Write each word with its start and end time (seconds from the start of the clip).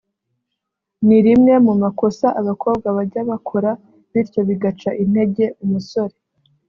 ni 1.07 1.17
rimwe 1.25 1.53
mu 1.65 1.73
makosa 1.83 2.27
abakobwa 2.39 2.87
bajya 2.97 3.21
bakora 3.31 3.71
bityo 4.11 4.41
bigaca 4.49 4.89
intege 5.03 5.45
umusore 5.63 6.15